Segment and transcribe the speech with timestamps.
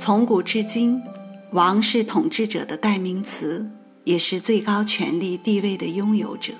[0.00, 1.02] 从古至今，
[1.50, 3.70] 王是统治者的代名词，
[4.04, 6.54] 也是最高权力地位的拥有者。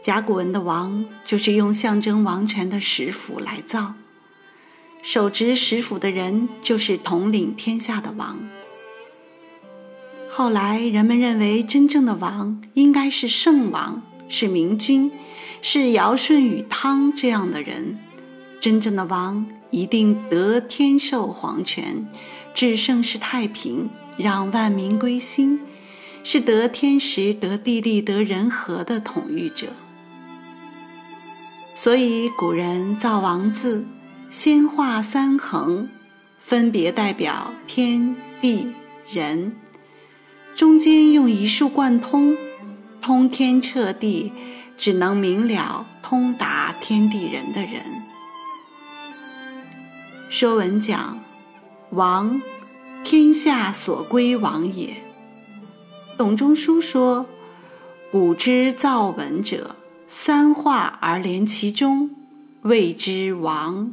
[0.00, 3.92] 甲骨文的王就是用象征王权的石斧来造，
[5.02, 8.38] 手执石斧的人就是统领天下的王。
[10.30, 15.12] 后来人们认为，真正的王应该是圣王，是明君，
[15.60, 17.98] 是尧舜禹汤这样的人。
[18.58, 22.06] 真正的王一定得天授皇权，
[22.54, 25.60] 至盛世太平，让万民归心，
[26.24, 29.68] 是得天时、得地利、得人和的统御者。
[31.74, 33.84] 所以古人造王字，
[34.30, 35.88] 先画三横，
[36.38, 38.72] 分别代表天地
[39.10, 39.54] 人，
[40.54, 42.34] 中间用一竖贯通，
[43.02, 44.32] 通天彻地，
[44.78, 47.82] 只能明了通达天地人的人。
[50.28, 51.20] 说文讲，
[51.90, 52.42] 王，
[53.04, 54.96] 天下所归王也。
[56.18, 57.26] 董仲舒说
[58.10, 59.76] ：“古之造文者，
[60.08, 62.10] 三画而连其中，
[62.62, 63.92] 谓之王。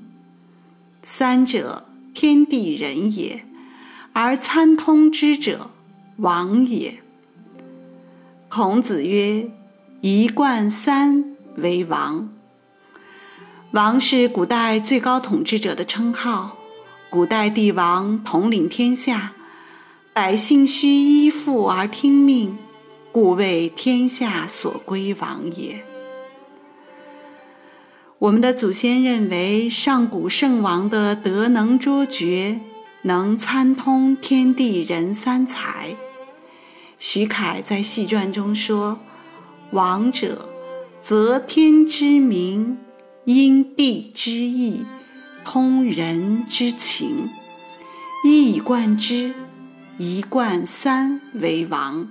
[1.04, 3.46] 三者，天地人也，
[4.14, 5.70] 而参通之者，
[6.18, 6.98] 王也。”
[8.50, 9.50] 孔子曰
[10.02, 12.30] ：“一贯三为王。”
[13.74, 16.60] 王是古代最高统治者的称号，
[17.10, 19.34] 古代帝王统领天下，
[20.14, 22.56] 百姓需依附而听命，
[23.12, 25.84] 故谓天下所归王也。
[28.20, 32.60] 我们的祖先认为上古圣王的德能卓绝，
[33.02, 35.96] 能参通天地人三才。
[37.00, 39.00] 徐凯在戏传中说
[39.74, 40.48] ：“王者，
[41.02, 42.78] 则天之明。”
[43.26, 44.86] 因地之义，
[45.46, 47.30] 通人之情，
[48.26, 49.34] 一以贯之，
[49.98, 52.10] 一贯三为王。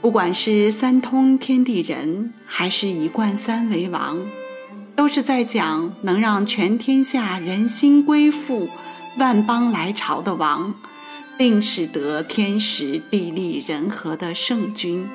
[0.00, 4.24] 不管是三通天地人，还是一贯三为王，
[4.94, 8.68] 都是在讲能让全天下人心归附、
[9.16, 10.72] 万邦来朝的王，
[11.36, 15.08] 定使得天时地利人和的圣君。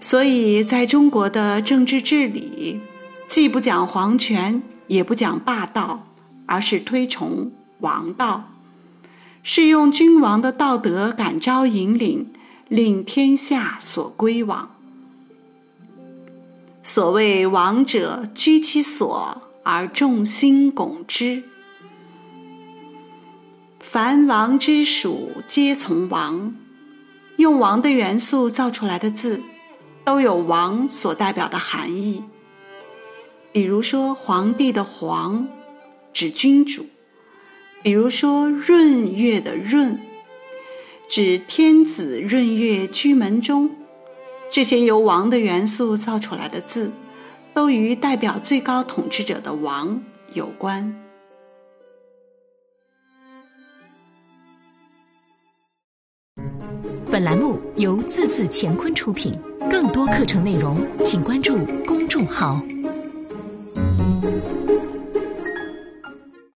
[0.00, 2.80] 所以，在中国的政治治理，
[3.26, 6.06] 既不讲皇权，也不讲霸道，
[6.46, 7.50] 而是推崇
[7.80, 8.50] 王道，
[9.42, 12.30] 是用君王的道德感召引领，
[12.68, 14.70] 令天下所归往。
[16.82, 21.42] 所谓王者，居其所而众星拱之。
[23.80, 26.54] 凡王之属，皆从王。
[27.36, 29.42] 用王的元素造出来的字。
[30.08, 32.24] 都有王所代表的含义，
[33.52, 35.46] 比如说皇帝的皇，
[36.14, 36.84] 指君主；
[37.82, 39.98] 比如说闰月的闰，
[41.10, 43.70] 指天子闰月居门中。
[44.50, 46.90] 这些由王的元素造出来的字，
[47.52, 50.02] 都与代表最高统治者的王
[50.32, 50.98] 有关。
[57.12, 59.38] 本栏目由字字乾坤出品。
[59.70, 62.62] 更多课程内容，请关注公众号。